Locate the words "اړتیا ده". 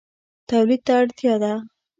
1.01-1.53